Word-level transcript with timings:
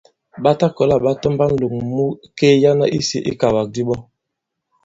Ɓa 0.43 0.51
ta 0.59 0.67
kɔ̀la 0.75 0.95
ɓa 1.03 1.11
tɔmba 1.21 1.45
ǹlòŋ 1.51 1.73
mu 1.95 2.05
kelyana 2.37 2.85
isī 2.97 3.19
ikàwàkdi 3.31 3.81
ɓɔ. 3.87 3.95